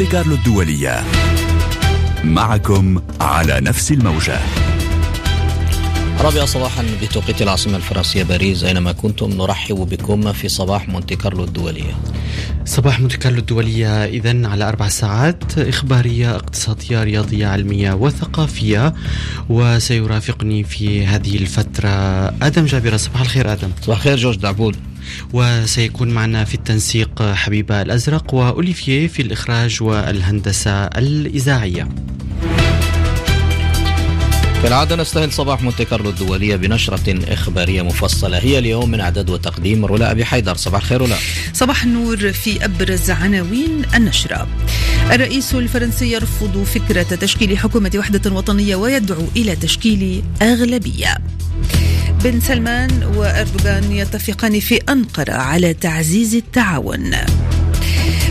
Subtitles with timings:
[0.00, 1.04] مونتي كارلو الدولية.
[2.24, 4.38] معكم على نفس الموجة.
[6.20, 11.94] رابعة صباحا بتوقيت العاصمة الفرنسية باريس أينما كنتم نرحب بكم في صباح مونتي كارلو الدولية.
[12.64, 14.04] صباح مونتي كارلو الدولية.
[14.04, 18.94] إذا على أربع ساعات إخبارية اقتصادية رياضية علمية وثقافية.
[19.48, 21.88] وسيرافقني في هذه الفترة
[22.42, 23.70] آدم جابرة صباح الخير آدم.
[23.82, 24.76] صباح الخير جورج دعبول.
[25.32, 31.88] وسيكون معنا في التنسيق حبيبة الأزرق وأوليفييه في الإخراج والهندسة الإذاعية.
[34.62, 38.38] كالعادة نستهل صباح مونتي كارلو الدولية بنشرة إخبارية مفصلة.
[38.38, 40.56] هي اليوم من إعداد وتقديم رولا أبي حيدر.
[40.56, 41.16] صباح الخير رولا
[41.52, 44.48] صباح النور في أبرز عناوين النشرة.
[45.12, 51.18] الرئيس الفرنسي يرفض فكرة تشكيل حكومة وحدة وطنية ويدعو إلى تشكيل أغلبية.
[52.24, 57.10] بن سلمان وأردوغان يتفقان في أنقرة على تعزيز التعاون.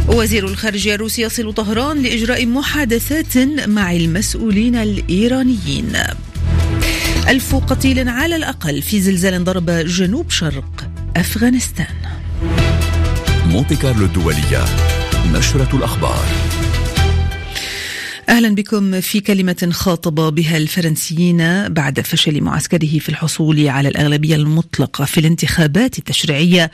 [0.07, 5.93] وزير الخارجية الروسي يصل طهران لإجراء محادثات مع المسؤولين الإيرانيين.
[7.27, 11.95] ألف قتيل على الأقل في زلزال ضرب جنوب شرق أفغانستان.
[13.47, 14.65] مونتي كارلو الدولية
[15.33, 16.25] نشرة الأخبار.
[18.29, 25.05] أهلا بكم في كلمة خاطب بها الفرنسيين بعد فشل معسكره في الحصول على الأغلبية المطلقة
[25.05, 26.71] في الانتخابات التشريعية.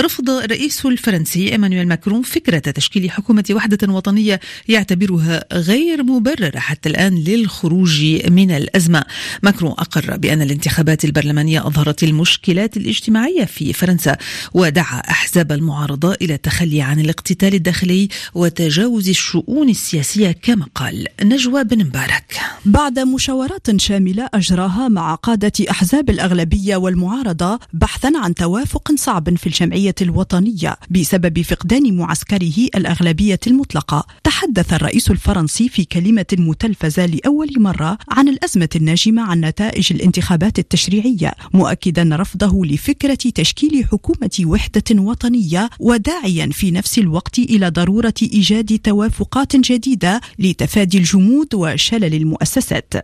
[0.00, 7.14] رفض الرئيس الفرنسي إيمانويل ماكرون فكرة تشكيل حكومة وحدة وطنية يعتبرها غير مبررة حتى الآن
[7.14, 9.04] للخروج من الأزمة.
[9.42, 14.16] ماكرون أقر بأن الانتخابات البرلمانية أظهرت المشكلات الاجتماعية في فرنسا
[14.54, 20.97] ودعا أحزاب المعارضة إلى التخلي عن الاقتتال الداخلي وتجاوز الشؤون السياسية كما قال.
[21.22, 22.40] نجوى بن مبارك.
[22.64, 29.94] بعد مشاورات شاملة أجراها مع قادة أحزاب الأغلبية والمعارضة بحثا عن توافق صعب في الجمعية
[30.02, 34.06] الوطنية بسبب فقدان معسكره الأغلبية المطلقة.
[34.24, 41.32] تحدث الرئيس الفرنسي في كلمة متلفزة لأول مرة عن الأزمة الناجمة عن نتائج الانتخابات التشريعية
[41.54, 49.56] مؤكدا رفضه لفكرة تشكيل حكومة وحدة وطنية وداعيا في نفس الوقت إلى ضرورة إيجاد توافقات
[49.56, 52.94] جديدة لتفادي تفادي الجمود وشلل المؤسسات.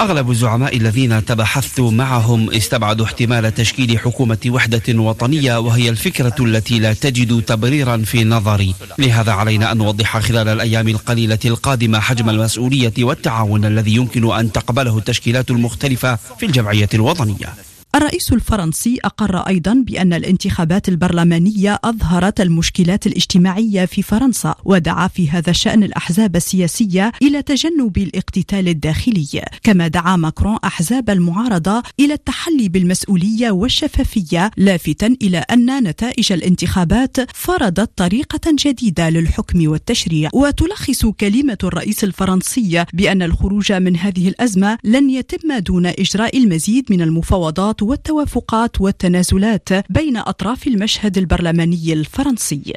[0.00, 6.92] أغلب الزعماء الذين تبحثت معهم استبعدوا احتمال تشكيل حكومة وحدة وطنية وهي الفكرة التي لا
[6.92, 8.74] تجد تبريرا في نظري.
[8.98, 14.98] لهذا علينا أن نوضح خلال الأيام القليلة القادمة حجم المسؤولية والتعاون الذي يمكن أن تقبله
[14.98, 17.48] التشكيلات المختلفة في الجمعية الوطنية.
[17.94, 25.50] الرئيس الفرنسي أقر أيضا بأن الانتخابات البرلمانية أظهرت المشكلات الاجتماعية في فرنسا ودعا في هذا
[25.50, 29.44] الشأن الأحزاب السياسية إلى تجنب الاقتتال الداخلي.
[29.62, 37.90] كما دعا ماكرون أحزاب المعارضة إلى التحلي بالمسؤولية والشفافية لافتا إلى أن نتائج الانتخابات فرضت
[37.96, 40.30] طريقة جديدة للحكم والتشريع.
[40.34, 47.02] وتلخص كلمة الرئيس الفرنسي بأن الخروج من هذه الأزمة لن يتم دون إجراء المزيد من
[47.02, 52.72] المفاوضات والتوافقات والتنازلات بين أطراف المشهد البرلماني الفرنسي.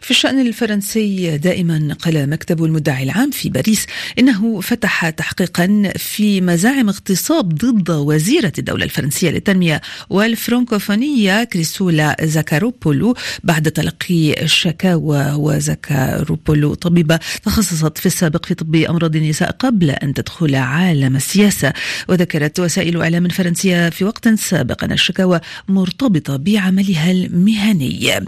[0.00, 3.86] في الشأن الفرنسي دائما قال مكتب المدعي العام في باريس
[4.18, 13.70] إنه فتح تحقيقا في مزاعم اغتصاب ضد وزيرة الدولة الفرنسية للتنمية والفرنكوفونية كريسولا زاكاروبولو بعد
[13.70, 21.16] تلقي الشكاوى وزاكاروبولو طبيبة تخصصت في السابق في طب أمراض النساء قبل أن تدخل عالم
[21.16, 21.72] السياسة.
[22.08, 28.18] وذكرت وسائل إعلام فرنسية في وقت سابقا الشكاوى مرتبطة بعملها المهني.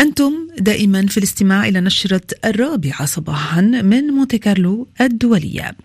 [0.00, 5.76] أنتم دائما في الاستماع إلى نشرة الرابعة صباحا من مونتي كارلو الدولية.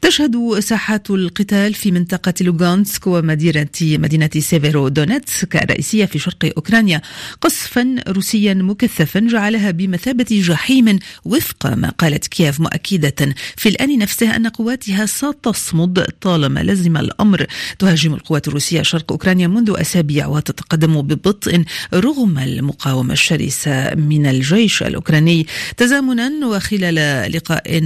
[0.00, 7.02] تشهد ساحات القتال في منطقة لوغانسك ومدينة مدينة سيفيرو دونيتسك الرئيسية في شرق أوكرانيا.
[7.40, 14.46] قصفا روسيا مكثفا جعلها بمثابة جحيم وفق ما قالت كييف مؤكدة في الآن نفسه أن
[14.46, 17.46] قواتها ستصمد طالما لزم الأمر.
[17.78, 21.64] تهاجم القوات الروسية شرق أوكرانيا منذ أسابيع وتتقدم ببطء
[21.94, 25.46] رغم المقاومة الشرسة من الجيش الأوكراني.
[25.76, 27.80] تزامنا وخلال لقاء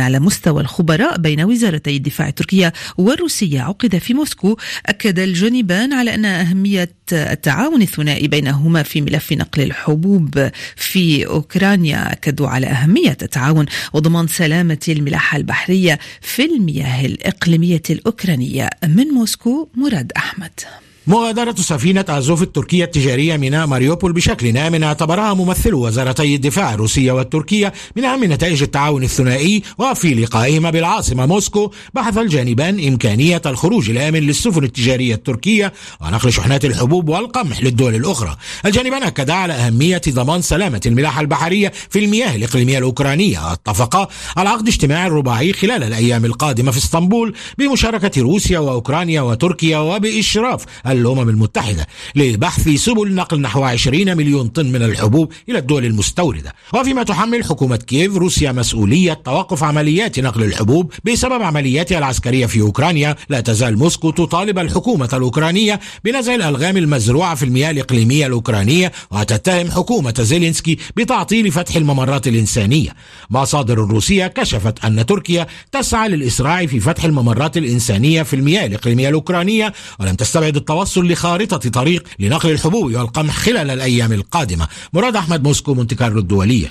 [0.00, 3.60] على مستوى الخبراء بين وزارتي الدفاع التركية والروسية.
[3.60, 4.56] عقد في موسكو.
[4.86, 12.12] أكد الجانبان على أن أهمية التعاون الثنائي بينهما في ملف نقل الحبوب في أوكرانيا.
[12.12, 18.70] أكدوا على أهمية التعاون وضمان سلامة الملاحة البحرية في المياه الإقليمية الأوكرانية.
[18.84, 20.60] من موسكو مراد أحمد.
[21.06, 27.72] مغادرة سفينة أزوف التركية التجارية ميناء ماريوبول بشكل آمن اعتبرها ممثل وزارتي الدفاع الروسية والتركية
[27.96, 34.64] من أهم نتائج التعاون الثنائي وفي لقائهما بالعاصمة موسكو بحث الجانبان إمكانية الخروج الآمن للسفن
[34.64, 38.36] التجارية التركية ونقل شحنات الحبوب والقمح للدول الأخرى.
[38.66, 44.68] الجانبان أكدا على أهمية ضمان سلامة الملاحة البحرية في المياه الإقليمية الأوكرانية واتفقا على عقد
[44.68, 52.68] اجتماع رباعي خلال الأيام القادمة في إسطنبول بمشاركة روسيا وأوكرانيا وتركيا وبإشراف الأمم المتحدة لبحث
[52.68, 56.54] سبل نقل نحو 20 مليون طن من الحبوب إلى الدول المستوردة.
[56.74, 63.16] وفيما تحمل حكومة كييف روسيا مسؤولية توقف عمليات نقل الحبوب بسبب عملياتها العسكرية في أوكرانيا.
[63.28, 70.14] لا تزال موسكو تطالب الحكومة الأوكرانية بنزع الألغام المزروعة في المياه الإقليمية الأوكرانية وتتهم حكومة
[70.20, 72.90] زيلينسكي بتعطيل فتح الممرات الإنسانية.
[73.30, 79.72] مصادر روسية كشفت أن تركيا تسعى للإسراع في فتح الممرات الإنسانية في المياه الإقليمية الأوكرانية
[80.00, 84.68] ولم تستبعد التوصل لخارطة طريق لنقل الحبوب والقمح خلال الأيام القادمة.
[84.92, 86.70] مراد أحمد موسكو مونتي كارلو الدولية.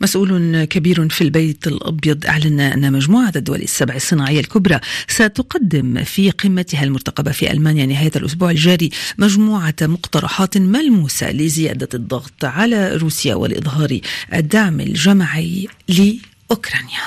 [0.00, 6.84] مسؤول كبير في البيت الأبيض أعلن أن مجموعة الدول السبع الصناعية الكبرى ستقدم في قمتها
[6.84, 14.00] المرتقبة في ألمانيا نهاية الأسبوع الجاري مجموعة مقترحات ملموسة لزيادة الضغط على روسيا والإظهار
[14.34, 17.04] الدعم الجماعي لأوكرانيا.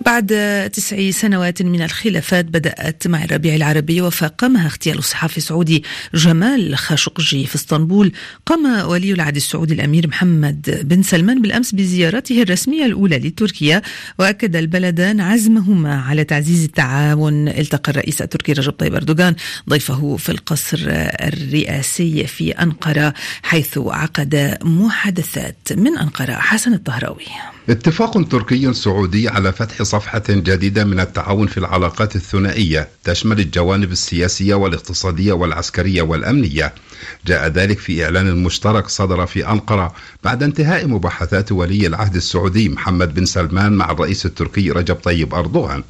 [0.00, 7.46] بعد تسع سنوات من الخلافات بدأت مع الربيع العربي وفاقمها اغتيال الصحفي السعودي جمال خاشقجي
[7.46, 8.12] في اسطنبول.
[8.46, 13.82] قام ولي العهد السعودي الأمير محمد بن سلمان بالأمس بزيارته الرسمية الأولى لتركيا
[14.18, 17.48] وأكد البلدان عزمهما على تعزيز التعاون.
[17.48, 19.34] التقى الرئيس التركي رجب طيب أردوغان
[19.68, 26.32] ضيفه في القصر الرئاسي في أنقرة حيث عقد محادثات من أنقرة.
[26.32, 27.26] حسن الطهراوي.
[27.68, 34.54] اتفاق تركي سعودي على فتح صفحة جديدة من التعاون في العلاقات الثنائية تشمل الجوانب السياسية
[34.54, 36.74] والاقتصادية والعسكرية والأمنية.
[37.26, 39.94] جاء ذلك في إعلان مشترك صدر في أنقرة
[40.24, 45.82] بعد انتهاء مباحثات ولي العهد السعودي محمد بن سلمان مع الرئيس التركي رجب طيب أردوغان.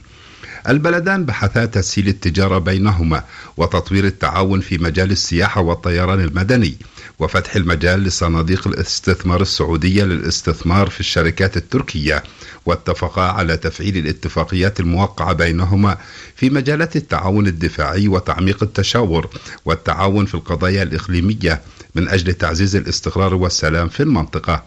[0.69, 3.25] البلدان بحثا تسهيل التجارة بينهما
[3.57, 6.77] وتطوير التعاون في مجال السياحة والطيران المدني.
[7.21, 12.23] وفتح المجال لصناديق الاستثمار السعودية للاستثمار في الشركات التركية
[12.67, 15.99] واتفقا على تفعيل الاتفاقيات الموقعة بينهما
[16.37, 19.29] في مجالات التعاون الدفاعي وتعميق التشاور
[19.65, 21.61] والتعاون في القضايا الإقليمية
[21.95, 24.63] من أجل تعزيز الاستقرار والسلام في المنطقة.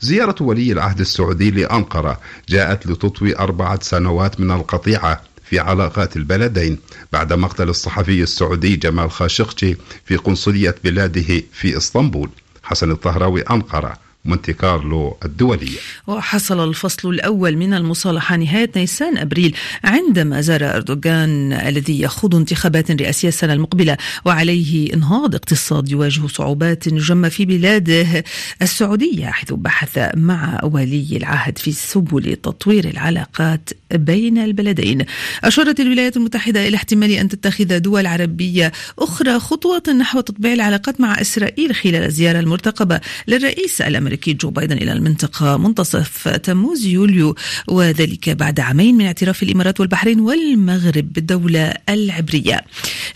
[0.00, 5.22] زيارة ولي العهد السعودي لأنقرة جاءت لتطوي أربعة سنوات من القطيعة.
[5.44, 6.78] في علاقات البلدين
[7.12, 12.30] بعد مقتل الصحفي السعودي جمال خاشقجي في قنصلية بلاده في إسطنبول.
[12.62, 13.96] حسن الطهراوي أنقرة.
[14.24, 15.78] مونتي كارلو الدولية.
[16.06, 23.28] وحصل الفصل الأول من المصالحة نهاية نيسان أبريل عندما زار أردوغان الذي يخوض انتخابات رئاسية
[23.28, 28.24] السنة المقبلة وعليه إنهاض اقتصاد يواجه صعوبات جمة في بلاده
[28.62, 35.04] السعودية حيث بحث مع ولي العهد في سبل تطوير العلاقات بين البلدين.
[35.44, 41.20] أشارت الولايات المتحدة إلى احتمال أن تتخذ دول عربية أخرى خطوة نحو تطبيع العلاقات مع
[41.20, 44.13] إسرائيل خلال الزيارة المرتقبة للرئيس الأمريكي.
[44.14, 47.34] الأمريكي جو بايدن إلى المنطقة منتصف تموز يوليو
[47.68, 52.64] وذلك بعد عامين من اعتراف الإمارات والبحرين والمغرب بالدولة العبرية.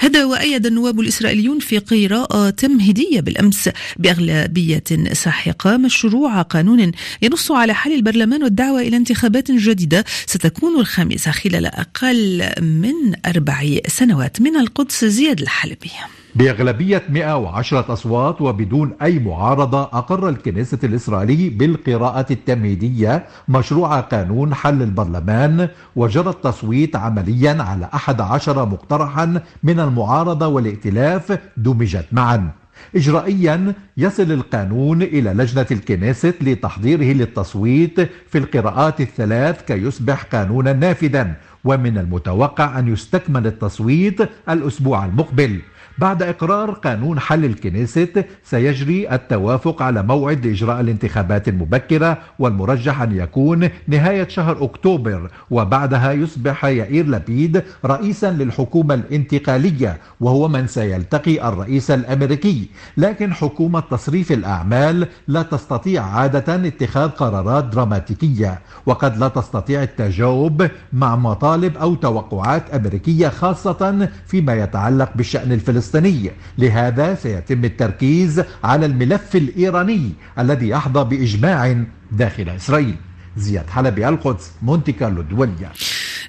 [0.00, 6.92] هذا وأيد النواب الإسرائيليون في قراءة تمهيدية بالأمس بأغلبية ساحقة مشروع قانون
[7.22, 14.40] ينص على حل البرلمان والدعوة إلى انتخابات جديدة ستكون الخامسة خلال أقل من أربع سنوات.
[14.40, 15.90] من القدس زياد الحلبي.
[16.34, 25.68] بأغلبية 110 أصوات وبدون أي معارضة أقر الكنيسة الإسرائيلي بالقراءة التمهيدية مشروع قانون حل البرلمان
[25.96, 32.50] وجرى التصويت عمليا على 11 مقترحا من المعارضة والائتلاف دمجت معا.
[32.96, 41.34] إجرائيا يصل القانون إلى لجنة الكنيست لتحضيره للتصويت في القراءات الثلاث كي يصبح قانونا نافذا.
[41.64, 45.60] ومن المتوقع أن يستكمل التصويت الأسبوع المقبل.
[45.98, 53.68] بعد إقرار قانون حل الكنيست سيجري التوافق على موعد إجراء الانتخابات المبكرة والمرجح أن يكون
[53.88, 62.68] نهاية شهر أكتوبر وبعدها يصبح يائير لبيد رئيسا للحكومة الانتقالية وهو من سيلتقي الرئيس الأمريكي.
[62.96, 71.16] لكن حكومة تصريف الأعمال لا تستطيع عادة اتخاذ قرارات دراماتيكية وقد لا تستطيع التجاوب مع
[71.16, 75.78] مطالب أو توقعات أمريكية خاصة فيما يتعلق بالشأن الفلسطيني.
[75.78, 82.96] الفلسطيني لهذا سيتم التركيز على الملف الإيراني الذي يحظى بإجماع داخل إسرائيل.
[83.36, 85.72] زياد حلبي القدس مونتي كارلو الدولية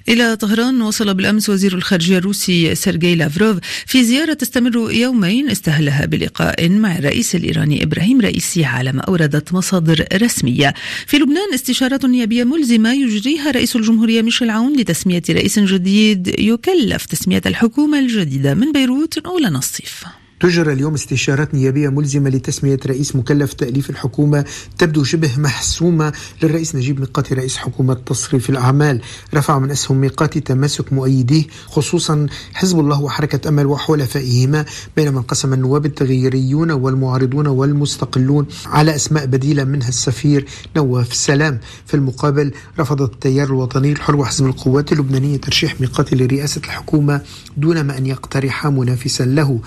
[0.08, 6.68] إلى طهران وصل بالأمس وزير الخارجية الروسي سيرجي لافروف في زيارة تستمر يومين استهلها بلقاء
[6.68, 10.74] مع الرئيس الإيراني إبراهيم رئيسي على ما أوردت مصادر رسمية.
[11.06, 17.42] في لبنان استشارات نيابية ملزمة يجريها رئيس الجمهورية ميشيل عون لتسمية رئيس جديد يكلف تسمية
[17.46, 19.18] الحكومة الجديدة من بيروت.
[19.18, 20.04] أولى نصيف.
[20.40, 24.44] تجرى اليوم استشارات نيابية ملزمة لتسمية رئيس مكلف تأليف الحكومة
[24.78, 29.00] تبدو شبه محسومة للرئيس نجيب ميقاتي رئيس حكومة تصريف الأعمال.
[29.34, 34.64] رفع من أسهم ميقاتي تمسك مؤيديه خصوصا حزب الله وحركة أمل وحلفائهما
[34.96, 41.60] بينما انقسم النواب التغييريون والمعارضون والمستقلون على أسماء بديلة منها السفير نواف سلام.
[41.86, 47.20] في المقابل رفض التيار الوطني الحر وحزب القوات اللبنانية ترشيح ميقاتي لرئاسة الحكومة
[47.56, 49.60] دون ما أن يقترح منافسا له.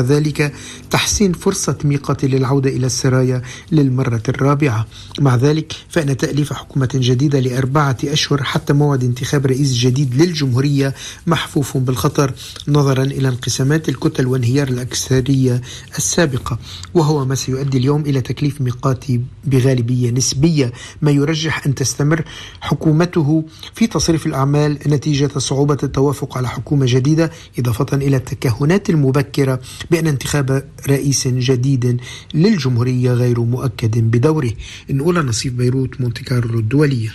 [0.00, 0.52] ذلك
[0.90, 3.42] تحسين فرصة ميقات للعودة إلى السرايا
[3.72, 4.86] للمرة الرابعة.
[5.20, 10.94] مع ذلك فإن تأليف حكومة جديدة لأربعة أشهر حتى موعد انتخاب رئيس جديد للجمهورية
[11.26, 12.32] محفوف بالخطر
[12.68, 15.60] نظرا إلى انقسامات الكتل وانهيار الأكثرية
[15.98, 16.58] السابقة.
[16.94, 20.72] وهو ما سيؤدي اليوم إلى تكليف ميقاتي بغالبية نسبية.
[21.02, 22.24] ما يرجح أن تستمر
[22.60, 30.06] حكومته في تصريف الأعمال نتيجة صعوبة التوافق على حكومة جديدة إضافة إلى التكهنات المبكرة بأن
[30.06, 32.00] انتخاب رئيس جديد
[32.34, 34.52] للجمهورية غير مؤكد بدوره.
[34.90, 37.12] إن أولى نصيب بيروت مونتي كارلو الدولية.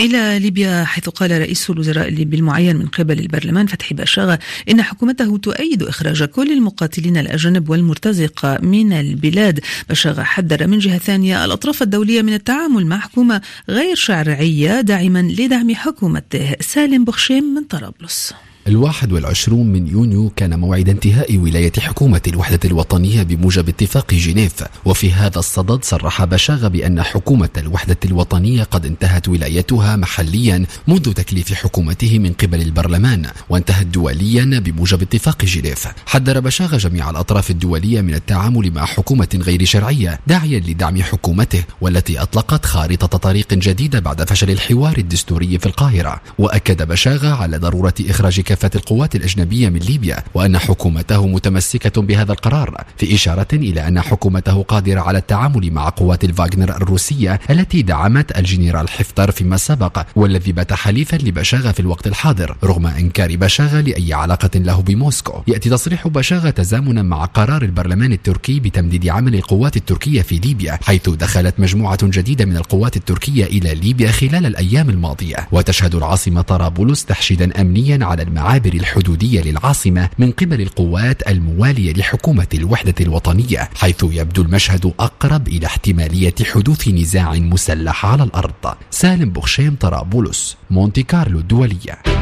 [0.00, 4.38] إلى ليبيا حيث قال رئيس الوزراء الليبي المعين من قبل البرلمان فتحي بشاغة
[4.70, 9.60] إن حكومته تؤيد إخراج كل المقاتلين الأجانب والمرتزقة من البلاد.
[9.90, 15.74] بشاغة حذر من جهة ثانية الأطراف الدولية من التعامل مع حكومة غير شرعية داعما لدعم
[15.74, 18.32] حكومته سالم بخشيم من طرابلس.
[18.68, 24.64] الواحد والعشرون من يونيو كان موعد انتهاء ولاية حكومة الوحدة الوطنية بموجب اتفاق جنيف.
[24.84, 31.54] وفي هذا الصدد صرح بشاغ بأن حكومة الوحدة الوطنية قد انتهت ولايتها محليا منذ تكليف
[31.54, 35.88] حكومته من قبل البرلمان وانتهت دوليا بموجب اتفاق جنيف.
[36.06, 42.22] حذر بشاغ جميع الأطراف الدولية من التعامل مع حكومة غير شرعية داعيا لدعم حكومته والتي
[42.22, 46.20] أطلقت خارطة طريق جديدة بعد فشل الحوار الدستوري في القاهرة.
[46.38, 52.84] وأكد بشاغ على ضرورة إخراج كافة القوات الأجنبية من ليبيا وأن حكومته متمسكة بهذا القرار
[52.96, 58.88] في إشارة إلى أن حكومته قادرة على التعامل مع قوات الفاغنر الروسية التي دعمت الجنرال
[58.88, 64.50] حفتر فيما سبق والذي بات حليفا لبشاغة في الوقت الحاضر رغم إنكار بشاغة لأي علاقة
[64.58, 65.42] له بموسكو.
[65.48, 71.08] يأتي تصريح بشاغة تزامنا مع قرار البرلمان التركي بتمديد عمل القوات التركية في ليبيا حيث
[71.08, 75.48] دخلت مجموعة جديدة من القوات التركية إلى ليبيا خلال الأيام الماضية.
[75.52, 82.94] وتشهد العاصمة طرابلس تحشيدا أمنيا على المعابر الحدودية للعاصمة من قبل القوات الموالية لحكومة الوحدة
[83.00, 88.74] الوطنية حيث يبدو المشهد أقرب إلى احتمالية حدوث نزاع مسلح على الأرض.
[88.90, 92.21] سالم بخشيم طرابلس مونتي كارلو الدولية.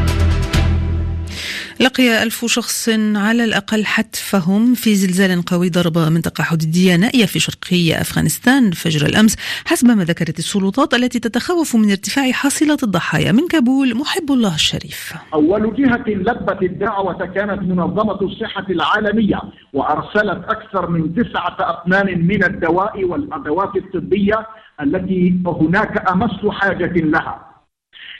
[1.80, 8.00] لقي ألف شخص على الأقل حتفهم في زلزال قوي ضرب منطقة حدودية نائية في شرقي
[8.00, 13.96] أفغانستان فجر الأمس حسب ما ذكرت السلطات التي تتخوف من ارتفاع حاصلة الضحايا من كابول
[13.96, 15.14] محب الله الشريف.
[15.34, 19.40] أول جهة لبت الدعوة كانت منظمة الصحة العالمية
[19.72, 24.46] وأرسلت أكثر من تسعة أطنان من الدواء والأدوات الطبية
[24.80, 27.49] التي هناك أمس حاجة لها.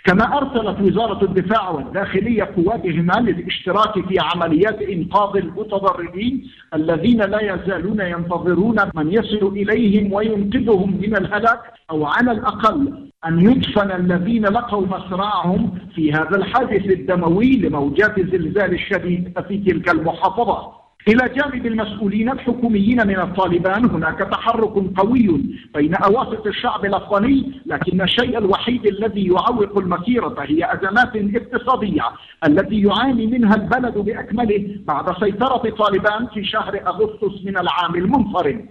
[0.05, 8.77] كما أرسلت وزارة الدفاع والداخلية قواتهما للاشتراك في عمليات إنقاذ المتضررين الذين لا يزالون ينتظرون
[8.95, 16.13] من يصل إليهم وينقذهم من الهلاك أو على الأقل أن يدفن الذين لقوا مصرعهم في
[16.13, 20.80] هذا الحادث الدموي لموجات الزلزال الشديد في تلك المحافظات.
[21.09, 23.85] إلى جانب المسؤولين الحكوميين من الطالبان.
[23.91, 25.41] هناك تحرك قوي
[25.75, 32.03] بين أواسط الشعب الأفغاني لكن الشيء الوحيد الذي يعوق المسيرة هي أزمات اقتصادية
[32.47, 38.69] التي يعاني منها البلد بأكمله بعد سيطرة طالبان في شهر أغسطس من العام المنصرم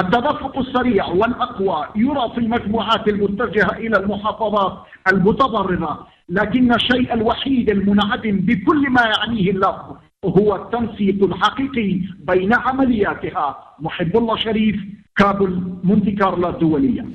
[0.00, 4.78] التدفق السريع والأقوى يرى في المجموعات المتجهة إلى المحافظات
[5.12, 13.74] المتضررة لكن الشيء الوحيد المنعدم بكل ما يعنيه اللفظ هو التنسيق الحقيقي بين عملياتها.
[13.78, 14.76] محب الله شريف
[15.16, 17.06] كابل مونتي كارلا الدولية.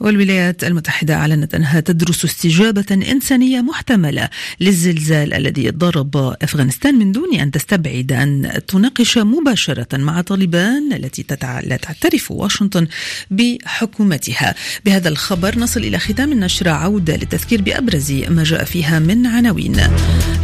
[0.00, 4.28] والولايات المتحدة أعلنت أنها تدرس استجابة إنسانية محتملة
[4.60, 11.24] للزلزال الذي ضرب أفغانستان من دون أن تستبعد أن تناقش مباشرة مع طالبان التي.
[11.42, 12.86] لا تعترف واشنطن
[13.30, 14.54] بحكومتها.
[14.84, 19.76] بهذا الخبر نصل إلى ختام النشرة عودة للتذكير بأبرز ما جاء فيها من عناوين.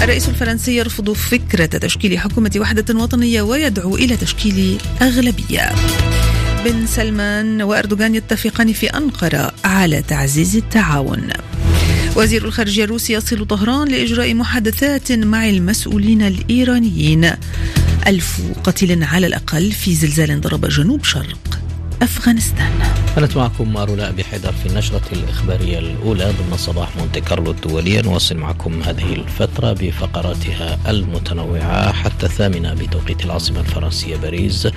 [0.00, 5.70] الرئيس الفرنسي يرفض فكرة تشكيل حكومة وحدة وطنية ويدعو إلى تشكيل أغلبية.
[6.64, 11.28] بن سلمان وأردوغان يتفقان في أنقرة على تعزيز التعاون.
[12.16, 17.30] وزير الخارجية الروسي يصل طهران لإجراء محادثات مع المسؤولين الإيرانيين.
[18.06, 21.60] ألف قتيل على الأقل في زلزال ضرب جنوب شرق
[22.02, 22.72] أفغانستان.
[23.16, 28.00] كانت معكم رولاء بحيدر في النشرة الإخبارية الأولى ضمن صباح مونتي كارلو الدولية.
[28.00, 34.68] نواصل معكم هذه الفترة بفقراتها المتنوعة حتى الثامنة بتوقيت العاصمة الفرنسية باريس.